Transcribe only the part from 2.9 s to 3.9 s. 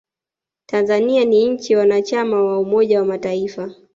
wa mataifa